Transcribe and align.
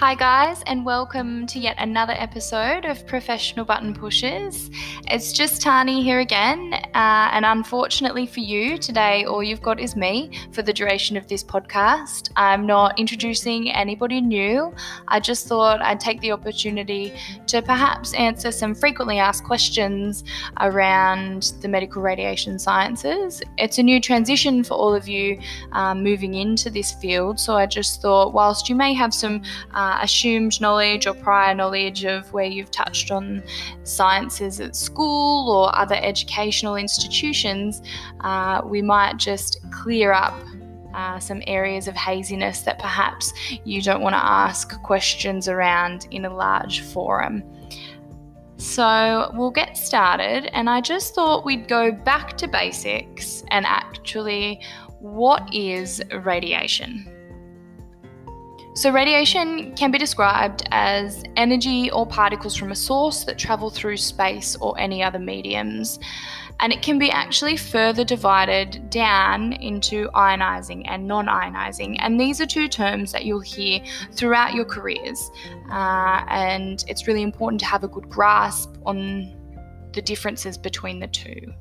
Hi, 0.00 0.14
guys, 0.14 0.62
and 0.66 0.82
welcome 0.82 1.46
to 1.48 1.58
yet 1.58 1.76
another 1.76 2.14
episode 2.16 2.86
of 2.86 3.06
Professional 3.06 3.66
Button 3.66 3.92
Pushers. 3.92 4.70
It's 5.08 5.30
just 5.30 5.60
Tani 5.60 6.02
here 6.02 6.20
again, 6.20 6.72
uh, 6.72 7.28
and 7.32 7.44
unfortunately 7.44 8.26
for 8.26 8.40
you, 8.40 8.78
today 8.78 9.24
all 9.24 9.42
you've 9.42 9.60
got 9.60 9.78
is 9.78 9.96
me 9.96 10.30
for 10.52 10.62
the 10.62 10.72
duration 10.72 11.18
of 11.18 11.28
this 11.28 11.44
podcast. 11.44 12.30
I'm 12.34 12.64
not 12.64 12.98
introducing 12.98 13.70
anybody 13.72 14.22
new. 14.22 14.74
I 15.06 15.20
just 15.20 15.46
thought 15.46 15.82
I'd 15.82 16.00
take 16.00 16.22
the 16.22 16.32
opportunity 16.32 17.12
to 17.48 17.60
perhaps 17.60 18.14
answer 18.14 18.50
some 18.52 18.74
frequently 18.74 19.18
asked 19.18 19.44
questions 19.44 20.24
around 20.60 21.52
the 21.60 21.68
medical 21.68 22.00
radiation 22.00 22.58
sciences. 22.58 23.42
It's 23.58 23.76
a 23.76 23.82
new 23.82 24.00
transition 24.00 24.64
for 24.64 24.78
all 24.78 24.94
of 24.94 25.08
you 25.08 25.38
um, 25.72 26.02
moving 26.02 26.32
into 26.32 26.70
this 26.70 26.90
field, 26.90 27.38
so 27.38 27.54
I 27.54 27.66
just 27.66 28.00
thought, 28.00 28.32
whilst 28.32 28.70
you 28.70 28.74
may 28.74 28.94
have 28.94 29.12
some 29.12 29.42
uh, 29.74 29.89
uh, 29.90 29.98
assumed 30.02 30.60
knowledge 30.60 31.06
or 31.06 31.14
prior 31.14 31.54
knowledge 31.54 32.04
of 32.04 32.32
where 32.32 32.44
you've 32.44 32.70
touched 32.70 33.10
on 33.10 33.42
sciences 33.82 34.60
at 34.60 34.76
school 34.76 35.50
or 35.50 35.74
other 35.76 35.96
educational 35.96 36.76
institutions, 36.76 37.82
uh, 38.20 38.60
we 38.64 38.82
might 38.82 39.16
just 39.16 39.58
clear 39.72 40.12
up 40.12 40.38
uh, 40.94 41.18
some 41.18 41.42
areas 41.46 41.88
of 41.88 41.94
haziness 41.96 42.62
that 42.62 42.78
perhaps 42.78 43.32
you 43.64 43.82
don't 43.82 44.02
want 44.02 44.14
to 44.14 44.24
ask 44.24 44.80
questions 44.82 45.48
around 45.48 46.06
in 46.10 46.24
a 46.24 46.34
large 46.34 46.80
forum. 46.80 47.42
So 48.56 49.30
we'll 49.34 49.50
get 49.50 49.76
started, 49.76 50.54
and 50.54 50.68
I 50.68 50.80
just 50.80 51.14
thought 51.14 51.44
we'd 51.46 51.66
go 51.66 51.90
back 51.90 52.36
to 52.38 52.46
basics 52.46 53.42
and 53.48 53.64
actually, 53.66 54.60
what 55.00 55.52
is 55.54 56.02
radiation? 56.12 57.19
So, 58.80 58.90
radiation 58.90 59.74
can 59.74 59.90
be 59.90 59.98
described 59.98 60.66
as 60.70 61.22
energy 61.36 61.90
or 61.90 62.06
particles 62.06 62.56
from 62.56 62.72
a 62.72 62.74
source 62.74 63.24
that 63.24 63.36
travel 63.36 63.68
through 63.68 63.98
space 63.98 64.56
or 64.56 64.74
any 64.80 65.02
other 65.02 65.18
mediums. 65.18 65.98
And 66.60 66.72
it 66.72 66.80
can 66.80 66.98
be 66.98 67.10
actually 67.10 67.58
further 67.58 68.04
divided 68.04 68.88
down 68.88 69.52
into 69.52 70.08
ionizing 70.14 70.84
and 70.86 71.06
non 71.06 71.26
ionizing. 71.26 71.96
And 71.98 72.18
these 72.18 72.40
are 72.40 72.46
two 72.46 72.68
terms 72.68 73.12
that 73.12 73.26
you'll 73.26 73.40
hear 73.40 73.80
throughout 74.12 74.54
your 74.54 74.64
careers. 74.64 75.30
Uh, 75.70 76.24
and 76.28 76.82
it's 76.88 77.06
really 77.06 77.22
important 77.22 77.60
to 77.60 77.66
have 77.66 77.84
a 77.84 77.88
good 77.88 78.08
grasp 78.08 78.74
on 78.86 79.36
the 79.92 80.00
differences 80.00 80.56
between 80.56 81.00
the 81.00 81.08
two. 81.08 81.52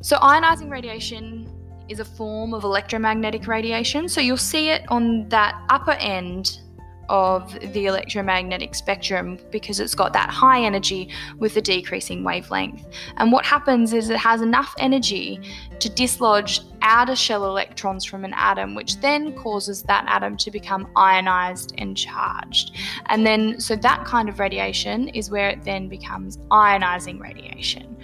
So, 0.00 0.16
ionizing 0.16 0.68
radiation 0.68 1.55
is 1.88 2.00
a 2.00 2.04
form 2.04 2.54
of 2.54 2.64
electromagnetic 2.64 3.46
radiation. 3.46 4.08
So 4.08 4.20
you'll 4.20 4.36
see 4.36 4.70
it 4.70 4.82
on 4.88 5.28
that 5.28 5.60
upper 5.68 5.92
end 5.92 6.60
of 7.08 7.56
the 7.72 7.86
electromagnetic 7.86 8.74
spectrum 8.74 9.38
because 9.50 9.80
it's 9.80 9.94
got 9.94 10.12
that 10.12 10.30
high 10.30 10.62
energy 10.62 11.10
with 11.38 11.56
a 11.56 11.60
decreasing 11.60 12.24
wavelength. 12.24 12.84
And 13.16 13.32
what 13.32 13.44
happens 13.44 13.92
is 13.92 14.10
it 14.10 14.16
has 14.16 14.42
enough 14.42 14.74
energy 14.78 15.40
to 15.78 15.88
dislodge 15.88 16.60
outer 16.82 17.16
shell 17.16 17.44
electrons 17.44 18.04
from 18.04 18.24
an 18.24 18.32
atom, 18.34 18.74
which 18.74 19.00
then 19.00 19.34
causes 19.34 19.82
that 19.84 20.04
atom 20.08 20.36
to 20.38 20.50
become 20.50 20.88
ionized 20.96 21.74
and 21.78 21.96
charged. 21.96 22.72
And 23.06 23.26
then, 23.26 23.60
so 23.60 23.76
that 23.76 24.04
kind 24.04 24.28
of 24.28 24.38
radiation 24.38 25.08
is 25.08 25.30
where 25.30 25.48
it 25.48 25.64
then 25.64 25.88
becomes 25.88 26.38
ionizing 26.50 27.20
radiation 27.20 27.96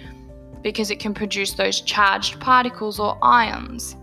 because 0.63 0.89
it 0.89 0.99
can 0.99 1.13
produce 1.13 1.53
those 1.53 1.81
charged 1.81 2.39
particles 2.39 2.99
or 2.99 3.17
ions. 3.21 3.95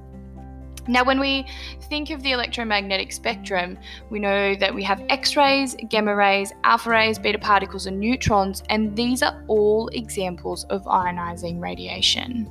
Now, 0.86 1.04
when 1.04 1.20
we 1.20 1.46
think 1.88 2.10
of 2.10 2.22
the 2.22 2.32
electromagnetic 2.32 3.12
spectrum, 3.12 3.78
we 4.08 4.18
know 4.18 4.54
that 4.56 4.74
we 4.74 4.82
have 4.82 5.02
X 5.08 5.36
rays, 5.36 5.76
gamma 5.88 6.14
rays, 6.14 6.52
alpha 6.64 6.90
rays, 6.90 7.18
beta 7.18 7.38
particles, 7.38 7.86
and 7.86 8.00
neutrons, 8.00 8.62
and 8.70 8.96
these 8.96 9.22
are 9.22 9.44
all 9.46 9.88
examples 9.88 10.64
of 10.64 10.82
ionizing 10.84 11.60
radiation. 11.60 12.46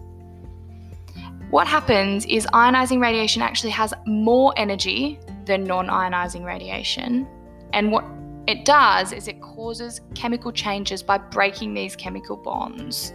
What 1.49 1.67
happens 1.67 2.25
is 2.27 2.45
ionizing 2.53 3.01
radiation 3.01 3.41
actually 3.41 3.71
has 3.71 3.93
more 4.05 4.53
energy 4.55 5.19
than 5.45 5.63
non 5.63 5.87
ionizing 5.87 6.45
radiation, 6.45 7.27
and 7.73 7.91
what 7.91 8.05
it 8.47 8.65
does 8.65 9.11
is 9.11 9.27
it 9.27 9.41
causes 9.41 10.01
chemical 10.15 10.51
changes 10.51 11.03
by 11.03 11.17
breaking 11.17 11.73
these 11.73 11.95
chemical 11.95 12.37
bonds. 12.37 13.13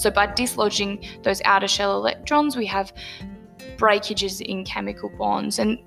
So, 0.00 0.10
by 0.10 0.28
dislodging 0.28 1.04
those 1.24 1.42
outer 1.44 1.68
shell 1.68 1.94
electrons, 1.94 2.56
we 2.56 2.64
have 2.64 2.90
breakages 3.76 4.40
in 4.40 4.64
chemical 4.64 5.10
bonds. 5.10 5.58
And 5.58 5.78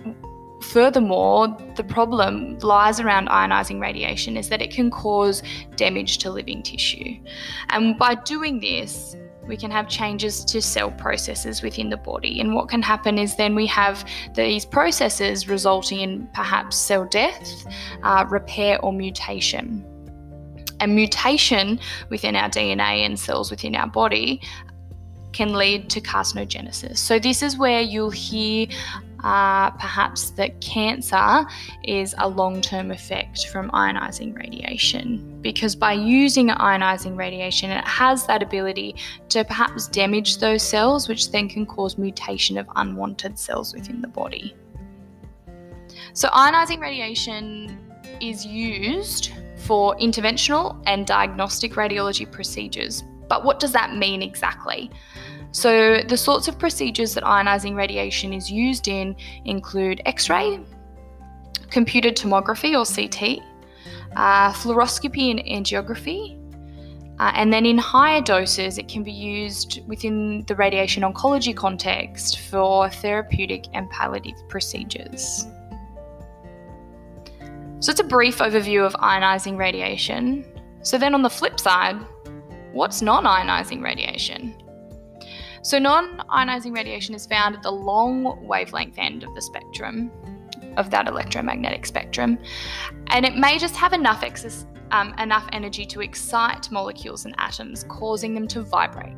furthermore, 0.61 1.57
the 1.75 1.83
problem 1.83 2.59
lies 2.59 2.99
around 2.99 3.27
ionizing 3.29 3.81
radiation 3.81 4.37
is 4.37 4.49
that 4.49 4.61
it 4.61 4.69
can 4.69 4.91
cause 4.91 5.41
damage 5.77 6.19
to 6.19 6.29
living 6.29 6.61
tissue. 6.61 7.17
And 7.69 7.97
by 7.97 8.13
doing 8.13 8.59
this, 8.59 9.15
we 9.47 9.57
can 9.57 9.71
have 9.71 9.87
changes 9.87 10.45
to 10.45 10.61
cell 10.61 10.91
processes 10.91 11.63
within 11.63 11.89
the 11.89 11.97
body. 11.97 12.39
And 12.39 12.53
what 12.53 12.69
can 12.69 12.83
happen 12.83 13.17
is 13.17 13.35
then 13.35 13.55
we 13.55 13.65
have 13.65 14.07
these 14.35 14.63
processes 14.63 15.49
resulting 15.49 16.01
in 16.01 16.27
perhaps 16.35 16.77
cell 16.77 17.05
death, 17.05 17.65
uh, 18.03 18.25
repair, 18.29 18.79
or 18.81 18.93
mutation. 18.93 19.89
And 20.83 20.95
mutation 20.95 21.79
within 22.09 22.35
our 22.35 22.49
DNA 22.49 23.05
and 23.05 23.17
cells 23.17 23.49
within 23.49 23.73
our 23.73 23.87
body 23.87 24.41
can 25.31 25.53
lead 25.53 25.89
to 25.91 26.01
carcinogenesis. 26.01 26.97
So, 26.97 27.19
this 27.19 27.41
is 27.41 27.57
where 27.57 27.79
you'll 27.79 28.09
hear 28.09 28.67
uh, 29.23 29.71
perhaps 29.71 30.31
that 30.31 30.59
cancer 30.59 31.45
is 31.85 32.13
a 32.17 32.27
long 32.27 32.59
term 32.59 32.91
effect 32.91 33.47
from 33.47 33.71
ionizing 33.71 34.35
radiation. 34.35 35.39
Because 35.41 35.73
by 35.73 35.93
using 35.93 36.49
ionizing 36.49 37.15
radiation, 37.15 37.71
it 37.71 37.87
has 37.87 38.27
that 38.27 38.43
ability 38.43 38.97
to 39.29 39.45
perhaps 39.45 39.87
damage 39.87 40.39
those 40.39 40.61
cells, 40.61 41.07
which 41.07 41.31
then 41.31 41.47
can 41.47 41.65
cause 41.65 41.97
mutation 41.97 42.57
of 42.57 42.67
unwanted 42.75 43.39
cells 43.39 43.73
within 43.73 44.01
the 44.01 44.09
body. 44.09 44.53
So, 46.11 46.27
ionizing 46.27 46.81
radiation 46.81 47.79
is 48.19 48.45
used 48.45 49.31
for 49.65 49.95
interventional 49.97 50.81
and 50.85 51.07
diagnostic 51.07 51.73
radiology 51.73 52.29
procedures. 52.29 53.03
But 53.29 53.43
what 53.43 53.59
does 53.59 53.71
that 53.73 53.95
mean 53.95 54.21
exactly? 54.21 54.91
So, 55.51 56.01
the 56.07 56.17
sorts 56.17 56.47
of 56.47 56.57
procedures 56.57 57.13
that 57.13 57.23
ionizing 57.23 57.75
radiation 57.75 58.33
is 58.33 58.51
used 58.51 58.87
in 58.87 59.15
include 59.45 60.01
X 60.05 60.29
ray, 60.29 60.59
computed 61.69 62.17
tomography 62.17 62.73
or 62.73 62.85
CT, 62.85 63.43
uh, 64.15 64.51
fluoroscopy 64.53 65.29
and 65.31 65.39
angiography, 65.39 66.39
uh, 67.19 67.31
and 67.35 67.53
then 67.53 67.65
in 67.65 67.77
higher 67.77 68.21
doses, 68.21 68.77
it 68.77 68.87
can 68.87 69.03
be 69.03 69.11
used 69.11 69.87
within 69.87 70.43
the 70.47 70.55
radiation 70.55 71.03
oncology 71.03 71.55
context 71.55 72.39
for 72.39 72.89
therapeutic 72.89 73.65
and 73.73 73.89
palliative 73.91 74.37
procedures. 74.49 75.45
So, 77.83 77.91
it's 77.91 77.99
a 77.99 78.05
brief 78.05 78.37
overview 78.37 78.85
of 78.85 78.93
ionizing 78.93 79.57
radiation. 79.57 80.45
So, 80.83 80.97
then 80.97 81.13
on 81.13 81.21
the 81.21 81.29
flip 81.29 81.59
side, 81.59 81.97
what's 82.71 83.01
non 83.01 83.25
ionizing 83.25 83.83
radiation? 83.83 84.55
So, 85.63 85.79
non 85.79 86.19
ionizing 86.29 86.73
radiation 86.73 87.13
is 87.13 87.25
found 87.25 87.55
at 87.55 87.61
the 87.61 87.73
long 87.73 88.47
wavelength 88.47 88.97
end 88.97 89.23
of 89.25 89.35
the 89.35 89.41
spectrum, 89.41 90.09
of 90.77 90.91
that 90.91 91.09
electromagnetic 91.09 91.85
spectrum, 91.85 92.39
and 93.07 93.25
it 93.25 93.35
may 93.35 93.59
just 93.59 93.75
have 93.75 93.91
enough 93.91 94.23
excess, 94.23 94.65
um, 94.91 95.13
enough 95.19 95.45
energy 95.51 95.85
to 95.87 95.99
excite 95.99 96.71
molecules 96.71 97.25
and 97.25 97.35
atoms, 97.37 97.83
causing 97.89 98.33
them 98.33 98.47
to 98.47 98.61
vibrate. 98.61 99.17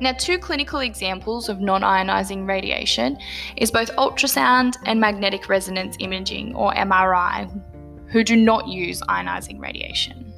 Now, 0.00 0.12
two 0.12 0.38
clinical 0.38 0.80
examples 0.80 1.48
of 1.48 1.60
non 1.60 1.82
ionizing 1.82 2.46
radiation 2.46 3.18
is 3.56 3.70
both 3.70 3.90
ultrasound 3.96 4.76
and 4.86 5.00
magnetic 5.00 5.48
resonance 5.48 5.96
imaging, 6.00 6.54
or 6.54 6.72
MRI, 6.74 7.48
who 8.08 8.24
do 8.24 8.36
not 8.36 8.68
use 8.68 9.00
ionizing 9.02 9.60
radiation. 9.60 10.32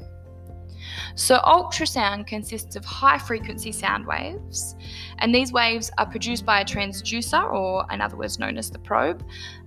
So, 1.14 1.38
ultrasound 1.38 2.26
consists 2.26 2.76
of 2.76 2.84
high 2.84 3.18
frequency 3.18 3.72
sound 3.72 4.06
waves, 4.06 4.76
and 5.18 5.34
these 5.34 5.52
waves 5.52 5.90
are 5.98 6.06
produced 6.06 6.46
by 6.46 6.60
a 6.60 6.64
transducer, 6.64 7.52
or 7.52 7.84
in 7.90 8.00
other 8.00 8.16
words, 8.16 8.38
known 8.38 8.56
as 8.56 8.70
the 8.70 8.78
probe, 8.78 9.24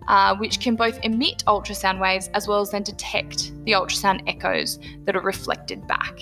uh, 0.08 0.36
which 0.38 0.60
can 0.60 0.76
both 0.76 1.00
emit 1.04 1.44
ultrasound 1.46 2.00
waves 2.00 2.30
as 2.34 2.48
well 2.48 2.62
as 2.62 2.72
then 2.72 2.84
detect 2.84 3.52
the 3.66 3.74
ultrasound 3.74 4.24
echoes 4.28 4.80
that 5.06 5.16
are 5.16 5.22
reflected 5.22 5.86
back. 5.88 6.18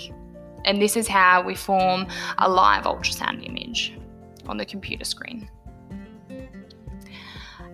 And 0.64 0.80
this 0.80 0.96
is 0.96 1.08
how 1.08 1.42
we 1.42 1.54
form 1.54 2.06
a 2.38 2.48
live 2.48 2.84
ultrasound 2.84 3.46
image 3.48 3.98
on 4.46 4.56
the 4.56 4.64
computer 4.64 5.04
screen. 5.04 5.48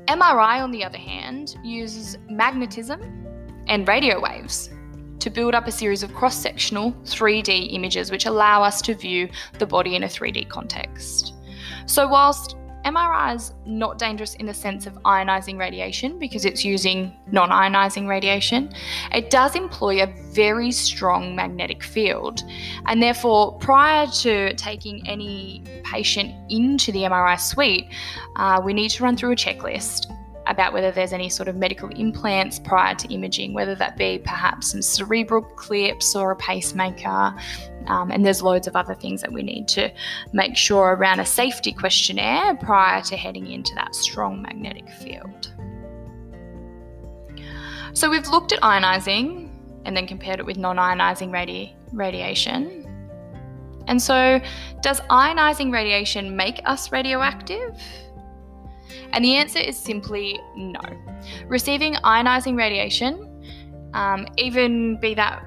MRI, 0.07 0.63
on 0.63 0.71
the 0.71 0.83
other 0.83 0.99
hand, 0.99 1.57
uses 1.63 2.17
magnetism 2.31 3.27
and 3.67 3.87
radio 3.87 4.19
waves 4.21 4.71
to 5.19 5.31
build 5.31 5.55
up 5.55 5.67
a 5.67 5.73
series 5.73 6.03
of 6.03 6.15
cross 6.15 6.37
sectional 6.37 6.93
3D 7.05 7.75
images 7.75 8.11
which 8.11 8.25
allow 8.25 8.63
us 8.63 8.81
to 8.83 8.95
view 8.95 9.29
the 9.59 9.67
body 9.67 9.97
in 9.97 10.05
a 10.05 10.07
3D 10.07 10.49
context. 10.49 11.35
So, 11.87 12.09
whilst 12.09 12.57
MRI 12.89 13.35
is 13.35 13.53
not 13.67 13.99
dangerous 13.99 14.35
in 14.35 14.47
the 14.47 14.55
sense 14.55 14.87
of 14.87 14.95
ionizing 15.05 15.59
radiation 15.59 16.19
because 16.19 16.45
it's 16.45 16.65
using 16.65 17.13
non 17.31 17.51
ionizing 17.51 18.09
radiation. 18.09 18.73
It 19.13 19.31
does 19.31 19.55
employ 19.57 20.03
a 20.03 20.07
very 20.33 20.73
strong 20.73 21.37
magnetic 21.37 21.83
field, 21.83 22.43
and 22.87 23.03
therefore, 23.03 23.59
prior 23.59 24.07
to 24.23 24.55
taking 24.55 25.07
any 25.07 25.63
patient 25.85 26.35
into 26.51 26.91
the 26.93 27.01
MRI 27.01 27.39
suite, 27.39 27.93
uh, 28.37 28.61
we 28.65 28.73
need 28.73 28.91
to 28.93 29.05
run 29.05 29.17
through 29.17 29.33
a 29.33 29.37
checklist 29.37 30.07
about 30.49 30.73
whether 30.73 30.91
there's 30.91 31.13
any 31.13 31.29
sort 31.29 31.49
of 31.49 31.57
medical 31.57 31.89
implants 31.91 32.59
prior 32.59 32.95
to 32.95 33.13
imaging, 33.13 33.53
whether 33.53 33.75
that 33.75 33.97
be 33.97 34.19
perhaps 34.19 34.73
some 34.73 34.83
cerebral 34.83 35.43
clips 35.43 36.17
or 36.17 36.33
a 36.33 36.37
pacemaker. 36.37 37.35
Um, 37.87 38.11
and 38.11 38.25
there's 38.25 38.43
loads 38.43 38.67
of 38.67 38.75
other 38.75 38.95
things 38.95 39.21
that 39.21 39.33
we 39.33 39.43
need 39.43 39.69
to 39.69 39.91
make 40.33 40.57
sure 40.57 40.95
around 40.95 41.21
a 41.21 41.27
safety 41.27 41.73
questionnaire 41.73 42.55
prior 42.57 43.03
to 43.03 43.17
heading 43.17 43.51
into 43.51 43.75
that 43.75 43.95
strong 43.95 44.43
magnetic 44.43 44.89
field. 44.91 45.53
So 47.93 48.11
we've 48.11 48.29
looked 48.29 48.53
at 48.53 48.61
ionizing 48.61 49.51
and 49.85 49.97
then 49.97 50.07
compared 50.07 50.39
it 50.39 50.47
with 50.47 50.57
non 50.57 50.77
ionizing 50.77 51.31
radi- 51.31 51.75
radiation. 51.93 52.85
And 53.87 54.01
so, 54.01 54.41
does 54.83 55.01
ionizing 55.11 55.73
radiation 55.73 56.37
make 56.37 56.61
us 56.67 56.93
radioactive? 56.93 57.81
And 59.13 59.25
the 59.25 59.35
answer 59.37 59.59
is 59.59 59.77
simply 59.77 60.41
no. 60.57 60.81
Receiving 61.47 61.95
ionizing 61.95 62.57
radiation, 62.57 63.25
um, 63.95 64.27
even 64.37 65.01
be 65.01 65.15
that 65.15 65.45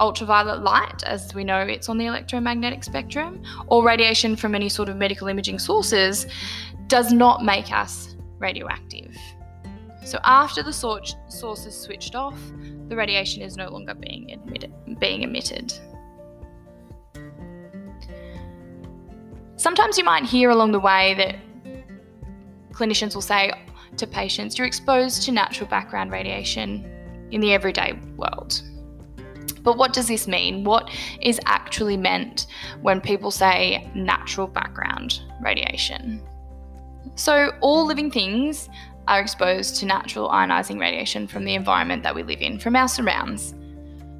ultraviolet 0.00 0.62
light, 0.62 1.02
as 1.04 1.34
we 1.34 1.44
know 1.44 1.60
it's 1.60 1.88
on 1.88 1.98
the 1.98 2.06
electromagnetic 2.06 2.82
spectrum, 2.82 3.42
or 3.68 3.84
radiation 3.84 4.36
from 4.36 4.54
any 4.54 4.68
sort 4.68 4.88
of 4.88 4.96
medical 4.96 5.28
imaging 5.28 5.58
sources, 5.58 6.26
does 6.88 7.12
not 7.12 7.44
make 7.44 7.72
us 7.72 8.16
radioactive. 8.38 9.16
So 10.04 10.18
after 10.24 10.62
the 10.62 10.72
source 10.72 11.14
is 11.66 11.74
switched 11.74 12.14
off, 12.14 12.38
the 12.88 12.96
radiation 12.96 13.42
is 13.42 13.56
no 13.56 13.70
longer 13.70 13.94
being, 13.94 14.32
admitted, 14.32 14.72
being 14.98 15.22
emitted. 15.22 15.72
Sometimes 19.56 19.96
you 19.96 20.04
might 20.04 20.24
hear 20.24 20.50
along 20.50 20.72
the 20.72 20.80
way 20.80 21.14
that 21.14 21.36
clinicians 22.74 23.14
will 23.14 23.22
say 23.22 23.52
to 23.96 24.06
patients, 24.06 24.58
you're 24.58 24.66
exposed 24.66 25.22
to 25.22 25.32
natural 25.32 25.68
background 25.68 26.10
radiation 26.10 26.84
in 27.30 27.40
the 27.40 27.52
everyday 27.52 27.92
world. 28.16 28.62
But 29.62 29.78
what 29.78 29.92
does 29.92 30.08
this 30.08 30.28
mean? 30.28 30.64
What 30.64 30.90
is 31.22 31.40
actually 31.46 31.96
meant 31.96 32.46
when 32.82 33.00
people 33.00 33.30
say 33.30 33.90
natural 33.94 34.46
background 34.46 35.20
radiation? 35.42 36.22
So, 37.14 37.52
all 37.60 37.86
living 37.86 38.10
things 38.10 38.68
are 39.08 39.20
exposed 39.20 39.76
to 39.76 39.86
natural 39.86 40.28
ionizing 40.28 40.78
radiation 40.78 41.26
from 41.26 41.44
the 41.44 41.54
environment 41.54 42.02
that 42.02 42.14
we 42.14 42.22
live 42.22 42.40
in, 42.40 42.58
from 42.58 42.76
our 42.76 42.88
surrounds. 42.88 43.54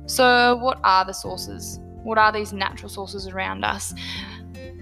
So, 0.07 0.57
what 0.57 0.79
are 0.85 1.05
the 1.05 1.13
sources? 1.13 1.79
What 2.03 2.19
are 2.19 2.33
these 2.33 2.53
natural 2.53 2.89
sources 2.89 3.27
around 3.27 3.65
us? 3.65 3.95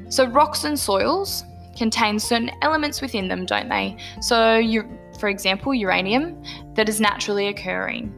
So, 0.09 0.27
rocks 0.27 0.65
and 0.65 0.79
soils 0.79 1.45
contain 1.77 2.19
certain 2.19 2.51
elements 2.63 3.01
within 3.01 3.29
them, 3.29 3.47
don't 3.47 3.69
they? 3.69 3.97
So, 4.21 4.59
you, 4.59 4.89
for 5.19 5.29
example, 5.29 5.75
uranium 5.75 6.43
that 6.75 6.89
is 6.89 7.01
naturally 7.01 7.49
occurring. 7.49 8.15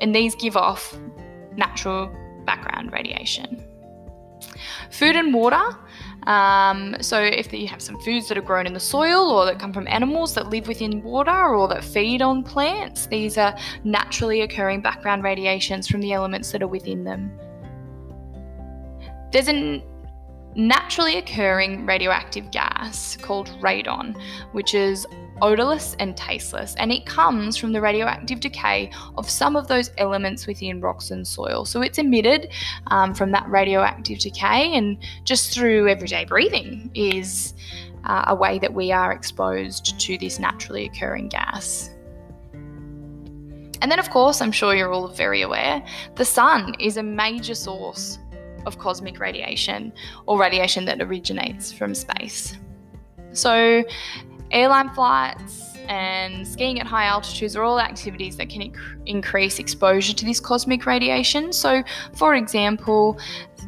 And 0.00 0.14
these 0.14 0.34
give 0.34 0.56
off 0.56 0.96
natural 1.56 2.10
background 2.44 2.92
radiation. 2.92 3.64
Food 4.90 5.16
and 5.16 5.32
water. 5.32 5.62
Um, 6.26 6.96
so, 7.00 7.20
if 7.20 7.52
you 7.52 7.66
have 7.68 7.82
some 7.82 8.00
foods 8.00 8.28
that 8.28 8.38
are 8.38 8.42
grown 8.42 8.66
in 8.66 8.72
the 8.72 8.80
soil 8.80 9.30
or 9.30 9.44
that 9.44 9.58
come 9.58 9.72
from 9.72 9.86
animals 9.88 10.34
that 10.34 10.48
live 10.48 10.66
within 10.68 11.02
water 11.02 11.54
or 11.54 11.68
that 11.68 11.84
feed 11.84 12.22
on 12.22 12.42
plants, 12.42 13.06
these 13.06 13.36
are 13.38 13.56
naturally 13.84 14.40
occurring 14.40 14.80
background 14.80 15.22
radiations 15.22 15.86
from 15.86 16.00
the 16.00 16.12
elements 16.12 16.50
that 16.52 16.62
are 16.62 16.68
within 16.68 17.04
them. 17.04 17.30
There's 19.32 19.48
an 19.48 19.82
naturally 20.56 21.16
occurring 21.16 21.86
radioactive 21.86 22.50
gas 22.50 23.16
called 23.16 23.48
radon, 23.60 24.16
which 24.52 24.74
is 24.74 25.06
odorless 25.42 25.96
and 25.98 26.16
tasteless, 26.16 26.74
and 26.78 26.92
it 26.92 27.06
comes 27.06 27.56
from 27.56 27.72
the 27.72 27.80
radioactive 27.80 28.40
decay 28.40 28.90
of 29.16 29.28
some 29.28 29.56
of 29.56 29.66
those 29.66 29.90
elements 29.98 30.46
within 30.46 30.80
rocks 30.80 31.10
and 31.10 31.26
soil. 31.26 31.64
So 31.64 31.82
it's 31.82 31.98
emitted 31.98 32.50
um, 32.88 33.14
from 33.14 33.32
that 33.32 33.48
radioactive 33.48 34.18
decay, 34.18 34.74
and 34.74 34.96
just 35.24 35.52
through 35.52 35.88
everyday 35.88 36.24
breathing 36.24 36.90
is 36.94 37.54
uh, 38.04 38.24
a 38.28 38.34
way 38.34 38.58
that 38.58 38.72
we 38.72 38.92
are 38.92 39.12
exposed 39.12 39.98
to 39.98 40.18
this 40.18 40.38
naturally 40.38 40.86
occurring 40.86 41.28
gas. 41.28 41.90
And 43.82 43.90
then, 43.90 43.98
of 43.98 44.08
course, 44.08 44.40
I'm 44.40 44.52
sure 44.52 44.74
you're 44.74 44.92
all 44.92 45.08
very 45.08 45.42
aware, 45.42 45.84
the 46.14 46.24
sun 46.24 46.74
is 46.78 46.96
a 46.96 47.02
major 47.02 47.54
source 47.54 48.18
of 48.66 48.78
cosmic 48.78 49.18
radiation 49.18 49.92
or 50.26 50.38
radiation 50.38 50.84
that 50.86 51.00
originates 51.00 51.72
from 51.72 51.94
space. 51.94 52.56
So, 53.32 53.84
airline 54.50 54.90
flights 54.90 55.74
and 55.88 56.46
skiing 56.46 56.80
at 56.80 56.86
high 56.86 57.04
altitudes 57.04 57.56
are 57.56 57.62
all 57.62 57.80
activities 57.80 58.36
that 58.36 58.48
can 58.48 58.62
inc- 58.62 59.02
increase 59.06 59.58
exposure 59.58 60.14
to 60.14 60.24
this 60.24 60.40
cosmic 60.40 60.86
radiation. 60.86 61.52
So, 61.52 61.82
for 62.14 62.34
example, 62.34 63.18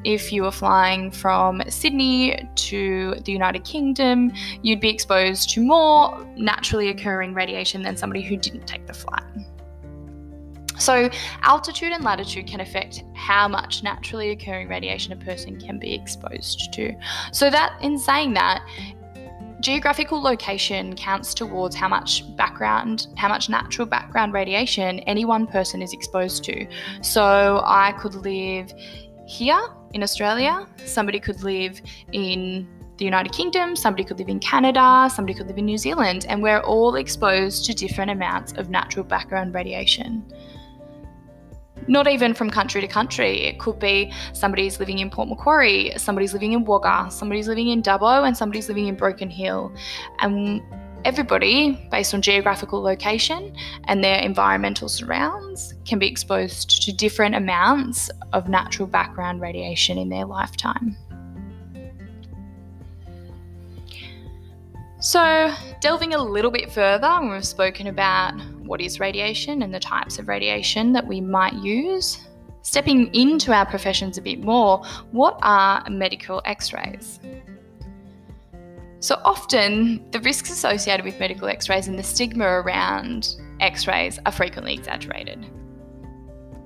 if 0.05 0.33
you 0.33 0.43
were 0.43 0.53
flying 0.53 1.11
from 1.11 1.63
Sydney 1.69 2.49
to 2.55 3.17
the 3.25 3.33
United 3.33 3.65
Kingdom, 3.65 4.33
you'd 4.63 4.81
be 4.81 4.89
exposed 4.89 5.51
to 5.51 5.61
more 5.61 6.27
naturally 6.37 6.89
occurring 6.89 7.35
radiation 7.35 7.83
than 7.83 7.97
somebody 7.97 8.23
who 8.23 8.37
didn't 8.37 8.67
take 8.67 8.87
the 8.87 8.95
flight. 8.95 9.25
So, 10.79 11.09
altitude 11.43 11.93
and 11.93 12.05
latitude 12.05 12.47
can 12.47 12.61
affect 12.61 13.05
how 13.15 13.49
much 13.49 13.83
naturally 13.83 14.31
occurring 14.31 14.69
radiation 14.69 15.13
a 15.13 15.17
person 15.17 15.59
can 15.59 15.79
be 15.79 15.95
exposed 15.95 16.73
to. 16.75 16.95
So, 17.33 17.51
that 17.51 17.79
in 17.81 17.99
saying 17.99 18.35
that, 18.35 18.67
geographical 19.61 20.21
location 20.21 20.95
counts 20.95 21.33
towards 21.33 21.75
how 21.75 21.89
much 21.89 22.25
background, 22.37 23.09
how 23.17 23.29
much 23.29 23.49
natural 23.49 23.87
background 23.87 24.33
radiation 24.33 25.01
any 25.01 25.25
one 25.25 25.47
person 25.47 25.81
is 25.81 25.93
exposed 25.93 26.45
to. 26.45 26.67
So, 27.01 27.63
I 27.65 27.93
could 27.93 28.15
live 28.15 28.73
here 29.27 29.61
in 29.95 30.03
Australia, 30.03 30.67
somebody 30.85 31.19
could 31.19 31.43
live 31.43 31.81
in 32.13 32.69
the 32.99 33.05
United 33.05 33.33
Kingdom, 33.33 33.77
somebody 33.77 34.05
could 34.05 34.19
live 34.19 34.29
in 34.29 34.39
Canada, 34.41 35.09
somebody 35.13 35.35
could 35.35 35.47
live 35.49 35.59
in 35.59 35.67
New 35.67 35.79
Zealand, 35.79 36.27
and 36.29 36.43
we're 36.43 36.61
all 36.61 36.95
exposed 36.97 37.67
to 37.67 37.75
different 37.75 38.11
amounts 38.11 38.53
of 38.53 38.71
natural 38.71 39.05
background 39.05 39.55
radiation 39.55 40.25
not 41.89 42.09
even 42.09 42.35
from 42.35 42.51
country 42.51 42.81
to 42.81 42.89
country. 42.89 43.43
It 43.43 43.59
could 43.59 43.79
be 43.79 44.13
somebody's 44.33 44.79
living 44.79 44.99
in 44.99 45.11
Port 45.11 45.29
Macquarie, 45.29 45.93
somebody's 45.97 46.33
living 46.33 46.53
in 46.53 46.65
Wagga, 46.65 47.11
somebody's 47.11 47.49
living 47.49 47.69
in 47.69 47.83
Dubbo, 47.83 48.27
and 48.27 48.37
somebody's 48.37 48.69
living 48.69 48.87
in 48.87 48.97
Broken 48.97 49.31
Hill. 49.31 49.73
And 50.21 50.63
everybody, 51.05 51.89
based 51.91 52.15
on 52.15 52.23
geographical 52.23 52.83
location 52.83 53.55
and 53.85 54.03
their 54.03 54.19
environmental 54.19 54.89
surrounds, 54.89 55.75
can 55.85 55.99
be 55.99 56.09
exposed 56.09 56.83
to 56.83 56.93
different 56.93 57.35
amounts 57.35 58.11
of 58.33 58.49
natural 58.49 58.89
background 58.89 59.41
radiation 59.41 59.99
in 59.99 60.09
their 60.09 60.25
lifetime. 60.25 60.97
So, 64.99 65.55
delving 65.81 66.15
a 66.15 66.19
little 66.23 66.51
bit 66.51 66.73
further, 66.73 67.21
we've 67.23 67.45
spoken 67.45 67.87
about 67.87 68.35
what 68.67 68.81
is 68.81 69.01
radiation 69.01 69.63
and 69.63 69.73
the 69.73 69.81
types 69.81 70.19
of 70.19 70.29
radiation 70.29 70.93
that 70.93 71.07
we 71.07 71.21
might 71.21 71.55
use. 71.55 72.27
Stepping 72.63 73.15
into 73.15 73.53
our 73.53 73.65
professions 73.65 74.19
a 74.19 74.23
bit 74.23 74.41
more, 74.41 74.85
what 75.13 75.39
are 75.43 75.89
medical 75.89 76.43
x 76.45 76.73
rays? 76.73 77.21
So, 78.99 79.21
often 79.25 80.11
the 80.11 80.21
risks 80.21 80.51
associated 80.51 81.05
with 81.05 81.21
medical 81.21 81.49
x 81.49 81.69
rays 81.69 81.87
and 81.87 81.99
the 81.99 82.03
stigma 82.03 82.45
around 82.45 83.37
x 83.61 83.87
rays 83.87 84.19
are 84.27 84.33
frequently 84.33 84.75
exaggerated. 84.75 85.47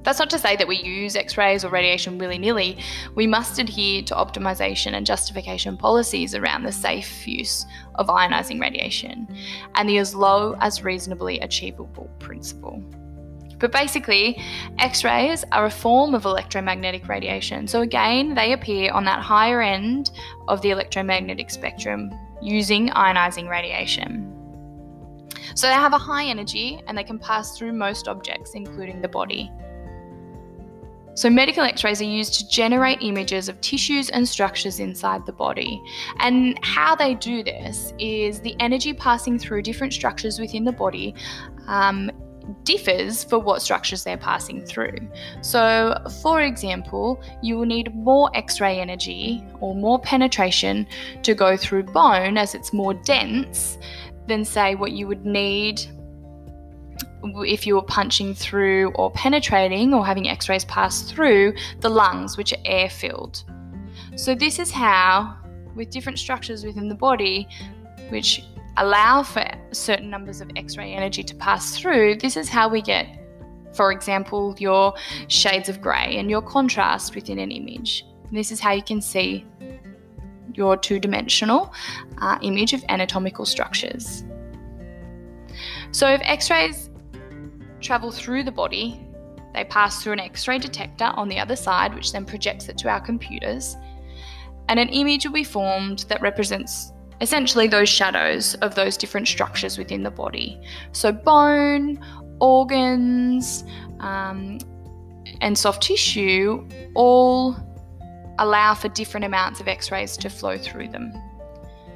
That's 0.03 0.19
not 0.19 0.31
to 0.31 0.39
say 0.39 0.57
that 0.57 0.67
we 0.67 0.77
use 0.77 1.15
x 1.15 1.37
rays 1.37 1.65
or 1.65 1.71
radiation 1.71 2.19
willy 2.19 2.39
nilly. 2.39 2.79
We 3.15 3.27
must 3.27 3.59
adhere 3.59 4.03
to 4.03 4.15
optimisation 4.15 4.95
and 4.95 5.05
justification 5.05 5.77
policies 5.77 6.35
around 6.35 6.63
the 6.63 6.73
safe 6.73 7.27
use 7.29 7.67
of 7.97 8.07
ionising 8.07 8.61
radiation 8.61 9.29
and 9.75 9.89
the 9.89 9.99
as 9.99 10.15
low 10.15 10.57
as 10.61 10.83
reasonably 10.83 11.39
achievable 11.41 12.11
principle. 12.19 12.83
But 13.59 13.73
basically, 13.73 14.43
X 14.79 15.05
rays 15.05 15.45
are 15.53 15.67
a 15.67 15.71
form 15.71 16.15
of 16.15 16.25
electromagnetic 16.25 17.07
radiation. 17.07 17.69
So, 17.69 17.83
again, 17.83 18.35
they 18.35 18.55
appear 18.55 18.91
on 18.91 19.05
that 19.05 19.21
higher 19.21 19.61
end 19.61 20.11
of 20.49 20.63
the 20.63 20.71
electromagnetic 20.71 21.51
spectrum 21.51 22.11
using 22.41 22.89
ionising 22.89 23.51
radiation. 23.51 24.35
So, 25.55 25.67
they 25.67 25.75
have 25.75 25.93
a 25.93 25.99
high 25.99 26.25
energy 26.25 26.81
and 26.87 26.97
they 26.97 27.05
can 27.05 27.19
pass 27.19 27.59
through 27.59 27.75
most 27.75 28.09
objects, 28.09 28.55
including 28.55 29.03
the 29.03 29.09
body. 29.09 29.53
So, 31.15 31.29
medical 31.29 31.65
x 31.65 31.85
rays 31.85 32.01
are 32.01 32.05
used 32.05 32.35
to 32.35 32.49
generate 32.49 33.03
images 33.03 33.49
of 33.49 33.61
tissues 33.61 34.11
and 34.11 34.29
structures 34.29 34.79
inside 34.81 35.27
the 35.27 35.33
body. 35.33 35.83
And 36.19 36.59
how 36.63 36.95
they 36.95 37.15
do 37.15 37.43
this 37.43 37.93
is 37.99 38.41
the 38.41 38.57
energy 38.61 38.93
passing 38.93 39.39
through 39.39 39.63
different 39.63 39.93
structures 39.93 40.39
within 40.39 40.65
the 40.65 40.73
body 40.73 41.15
um, 41.67 42.11
differs 42.65 43.25
for 43.25 43.39
what 43.39 43.63
structures 43.63 44.05
they're 44.05 44.17
passing 44.17 44.65
through. 44.65 44.97
So, 45.41 45.97
for 46.23 46.43
example, 46.43 47.23
you 47.43 47.59
will 47.59 47.67
need 47.67 47.95
more 47.95 48.31
X 48.35 48.61
ray 48.61 48.81
energy 48.81 49.45
or 49.61 49.75
more 49.75 49.99
penetration 49.99 50.87
to 51.23 51.35
go 51.35 51.57
through 51.57 51.85
bone 51.85 52.37
as 52.37 52.55
it's 52.55 52.73
more 52.73 52.95
dense 52.95 53.79
than, 54.27 54.45
say, 54.45 54.75
what 54.75 54.93
you 54.93 55.07
would 55.07 55.25
need 55.25 55.83
if 57.23 57.67
you 57.67 57.75
were 57.75 57.83
punching 57.83 58.35
through 58.35 58.93
or 58.95 59.11
penetrating 59.11 59.95
or 59.95 60.05
having 60.05 60.29
x 60.29 60.49
rays 60.49 60.65
pass 60.65 61.03
through 61.03 61.55
the 61.81 61.89
lungs, 61.89 62.37
which 62.37 62.53
are 62.53 62.63
air 62.65 62.89
filled. 62.91 63.45
So, 64.17 64.35
this 64.35 64.59
is 64.59 64.71
how, 64.71 65.37
with 65.75 65.91
different 65.91 66.19
structures 66.19 66.65
within 66.65 66.89
the 66.89 66.95
body, 66.95 67.49
which 68.09 68.43
allow 68.77 69.23
for 69.23 69.45
certain 69.73 70.11
numbers 70.11 70.41
of 70.41 70.51
X 70.57 70.77
ray 70.77 70.93
energy 70.93 71.23
to 71.23 71.35
pass 71.35 71.77
through, 71.77 72.17
this 72.17 72.37
is 72.37 72.49
how 72.49 72.69
we 72.69 72.83
get, 72.83 73.07
for 73.73 73.93
example, 73.93 74.55
your 74.59 74.95
shades 75.29 75.69
of 75.69 75.81
grey 75.81 76.17
and 76.17 76.31
your 76.31 76.43
contrast 76.43 77.15
within 77.15 77.39
an 77.39 77.51
image. 77.51 78.05
This 78.33 78.51
is 78.51 78.61
how 78.61 78.73
you 78.73 78.83
can 78.83 79.01
see 79.01 79.47
your 80.55 80.77
two 80.77 80.99
dimensional 80.99 81.73
uh, 82.19 82.39
image 82.43 82.73
of 82.73 82.85
anatomical 82.89 83.47
structures. 83.47 84.25
So, 85.93 86.09
if 86.09 86.21
X 86.25 86.51
rays 86.51 86.90
travel 87.81 88.11
through 88.11 88.45
the 88.45 88.53
body, 88.53 89.07
they 89.55 89.65
pass 89.65 90.03
through 90.03 90.15
an 90.15 90.21
X 90.21 90.47
ray 90.47 90.59
detector 90.59 91.13
on 91.15 91.29
the 91.29 91.39
other 91.39 91.57
side, 91.57 91.95
which 91.95 92.13
then 92.13 92.25
projects 92.25 92.69
it 92.69 92.79
to 92.79 92.89
our 92.89 93.01
computers, 93.01 93.77
and 94.69 94.79
an 94.79 94.89
image 94.89 95.25
will 95.25 95.33
be 95.33 95.45
formed 95.45 96.05
that 96.09 96.21
represents 96.21 96.93
essentially 97.21 97.67
those 97.67 97.89
shadows 97.89 98.55
of 98.57 98.75
those 98.75 98.97
different 98.97 99.29
structures 99.29 99.77
within 99.77 100.03
the 100.03 100.11
body. 100.11 100.61
So, 100.93 101.13
bone, 101.13 101.99
organs, 102.41 103.65
um, 103.99 104.59
and 105.41 105.57
soft 105.57 105.83
tissue 105.83 106.67
all 106.95 107.57
allow 108.39 108.75
for 108.75 108.89
different 108.89 109.27
amounts 109.27 109.61
of 109.61 109.69
x 109.69 109.91
rays 109.91 110.17
to 110.19 110.31
flow 110.31 110.57
through 110.57 110.89
them. 110.89 111.13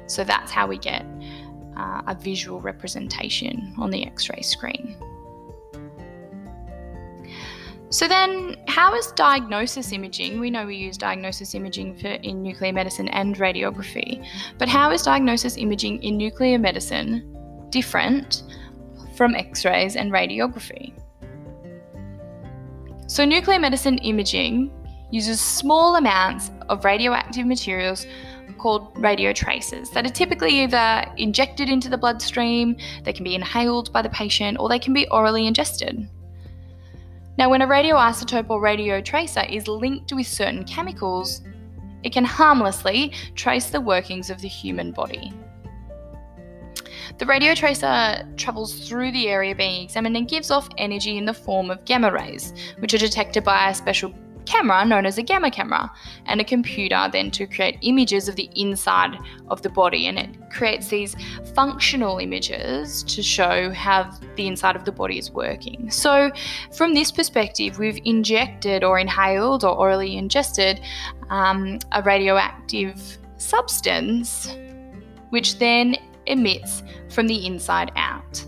So, 0.07 0.23
that's 0.23 0.51
how 0.51 0.67
we 0.67 0.77
get 0.77 1.05
uh, 1.77 2.01
a 2.07 2.15
visual 2.15 2.61
representation 2.61 3.73
on 3.77 3.89
the 3.89 4.05
x 4.05 4.29
ray 4.29 4.41
screen. 4.41 4.95
So 7.89 8.07
then, 8.07 8.55
how 8.67 8.95
is 8.95 9.11
diagnosis 9.11 9.91
imaging? 9.91 10.39
We 10.39 10.49
know 10.49 10.65
we 10.65 10.75
use 10.75 10.97
diagnosis 10.97 11.53
imaging 11.53 11.97
for 11.97 12.07
in 12.07 12.41
nuclear 12.41 12.73
medicine 12.73 13.07
and 13.09 13.35
radiography, 13.37 14.27
but 14.57 14.67
how 14.67 14.91
is 14.91 15.03
diagnosis 15.03 15.55
imaging 15.55 16.01
in 16.01 16.17
nuclear 16.17 16.57
medicine 16.57 17.67
different 17.69 18.43
from 19.15 19.35
X-rays 19.35 19.95
and 19.95 20.11
radiography? 20.11 20.93
So 23.07 23.23
nuclear 23.23 23.59
medicine 23.59 23.99
imaging 23.99 24.71
uses 25.11 25.39
small 25.39 25.95
amounts 25.95 26.51
of 26.69 26.83
radioactive 26.83 27.45
materials 27.45 28.07
called 28.57 28.91
radio 28.97 29.31
tracers 29.31 29.91
that 29.91 30.05
are 30.05 30.11
typically 30.11 30.63
either 30.63 31.05
injected 31.17 31.69
into 31.69 31.87
the 31.87 31.97
bloodstream, 31.97 32.75
they 33.03 33.13
can 33.13 33.23
be 33.23 33.35
inhaled 33.35 33.93
by 33.93 34.01
the 34.01 34.09
patient, 34.09 34.57
or 34.59 34.69
they 34.69 34.79
can 34.79 34.93
be 34.93 35.07
orally 35.09 35.45
ingested. 35.45 36.09
Now, 37.37 37.49
when 37.49 37.61
a 37.61 37.67
radioisotope 37.67 38.49
or 38.49 38.61
radio 38.61 39.01
tracer 39.01 39.43
is 39.49 39.67
linked 39.67 40.13
with 40.13 40.27
certain 40.27 40.63
chemicals, 40.63 41.41
it 42.03 42.13
can 42.13 42.23
harmlessly 42.23 43.13
trace 43.35 43.69
the 43.69 43.81
workings 43.81 44.29
of 44.29 44.39
the 44.39 44.47
human 44.47 44.91
body. 44.91 45.33
The 47.17 47.25
radio 47.25 47.53
tracer 47.55 48.27
travels 48.37 48.87
through 48.87 49.11
the 49.11 49.27
area 49.27 49.55
being 49.55 49.83
examined 49.83 50.17
and 50.17 50.27
gives 50.27 50.51
off 50.51 50.69
energy 50.77 51.17
in 51.17 51.25
the 51.25 51.33
form 51.33 51.69
of 51.69 51.83
gamma 51.85 52.11
rays, 52.11 52.53
which 52.79 52.93
are 52.93 52.97
detected 52.99 53.43
by 53.43 53.69
a 53.69 53.75
special 53.75 54.13
camera 54.45 54.85
known 54.85 55.05
as 55.05 55.17
a 55.17 55.23
gamma 55.23 55.51
camera 55.51 55.91
and 56.25 56.39
a 56.39 56.43
computer 56.43 57.09
then 57.11 57.31
to 57.31 57.45
create 57.45 57.77
images 57.81 58.27
of 58.27 58.35
the 58.35 58.49
inside 58.55 59.17
of 59.49 59.61
the 59.61 59.69
body 59.69 60.07
and 60.07 60.17
it 60.19 60.29
creates 60.49 60.87
these 60.87 61.15
functional 61.53 62.17
images 62.19 63.03
to 63.03 63.21
show 63.21 63.71
how 63.71 64.09
the 64.35 64.47
inside 64.47 64.75
of 64.75 64.85
the 64.85 64.91
body 64.91 65.17
is 65.17 65.31
working. 65.31 65.89
So 65.91 66.31
from 66.73 66.93
this 66.93 67.11
perspective 67.11 67.79
we've 67.79 67.99
injected 68.05 68.83
or 68.83 68.99
inhaled 68.99 69.63
or 69.63 69.75
orally 69.75 70.17
ingested 70.17 70.81
um, 71.29 71.79
a 71.91 72.01
radioactive 72.01 73.17
substance 73.37 74.55
which 75.29 75.59
then 75.59 75.97
emits 76.27 76.83
from 77.09 77.27
the 77.27 77.45
inside 77.45 77.91
out. 77.95 78.45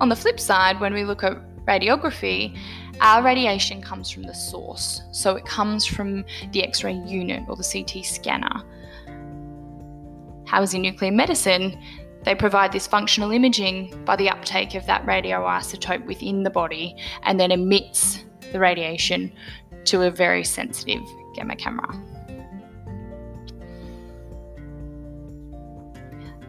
On 0.00 0.08
the 0.08 0.16
flip 0.16 0.40
side, 0.40 0.80
when 0.80 0.94
we 0.94 1.04
look 1.04 1.22
at 1.22 1.36
radiography, 1.66 2.56
our 3.00 3.22
radiation 3.22 3.80
comes 3.80 4.10
from 4.10 4.24
the 4.24 4.34
source, 4.34 5.02
so 5.10 5.34
it 5.34 5.46
comes 5.46 5.86
from 5.86 6.24
the 6.52 6.62
X 6.62 6.84
ray 6.84 6.92
unit 6.92 7.42
or 7.48 7.56
the 7.56 7.64
CT 7.64 8.04
scanner. 8.04 8.62
However, 10.46 10.76
in 10.76 10.82
nuclear 10.82 11.10
medicine, 11.10 11.78
they 12.24 12.34
provide 12.34 12.72
this 12.72 12.86
functional 12.86 13.30
imaging 13.30 14.04
by 14.04 14.16
the 14.16 14.28
uptake 14.28 14.74
of 14.74 14.84
that 14.86 15.06
radioisotope 15.06 16.04
within 16.04 16.42
the 16.42 16.50
body 16.50 16.94
and 17.22 17.40
then 17.40 17.50
emits 17.50 18.24
the 18.52 18.58
radiation 18.58 19.32
to 19.84 20.02
a 20.02 20.10
very 20.10 20.44
sensitive 20.44 21.00
gamma 21.34 21.56
camera. 21.56 21.88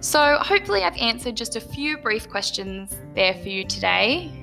So, 0.01 0.38
hopefully, 0.41 0.84
I've 0.84 0.98
answered 0.98 1.38
just 1.38 1.55
a 1.55 1.62
few 1.62 1.98
brief 1.98 2.27
questions 2.27 2.98
there 3.13 3.36
for 3.36 3.50
you 3.50 3.63
today 3.63 4.40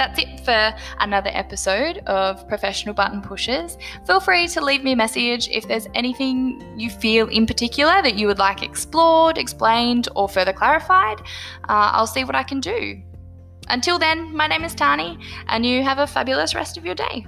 that's 0.00 0.18
it 0.18 0.40
for 0.46 0.74
another 1.00 1.28
episode 1.34 1.98
of 2.06 2.48
Professional 2.48 2.94
Button 2.94 3.20
Pushers. 3.20 3.76
Feel 4.06 4.18
free 4.18 4.48
to 4.48 4.64
leave 4.64 4.82
me 4.82 4.92
a 4.92 4.96
message 4.96 5.46
if 5.50 5.68
there's 5.68 5.88
anything 5.94 6.74
you 6.78 6.88
feel 6.88 7.28
in 7.28 7.46
particular 7.46 8.00
that 8.00 8.14
you 8.14 8.26
would 8.26 8.38
like 8.38 8.62
explored, 8.62 9.36
explained, 9.36 10.08
or 10.16 10.26
further 10.26 10.54
clarified. 10.54 11.20
Uh, 11.68 11.92
I'll 11.92 12.06
see 12.06 12.24
what 12.24 12.34
I 12.34 12.42
can 12.42 12.60
do. 12.60 12.98
Until 13.68 13.98
then, 13.98 14.34
my 14.34 14.46
name 14.46 14.64
is 14.64 14.74
Tani, 14.74 15.18
and 15.48 15.66
you 15.66 15.82
have 15.82 15.98
a 15.98 16.06
fabulous 16.06 16.54
rest 16.54 16.78
of 16.78 16.86
your 16.86 16.94
day. 16.94 17.26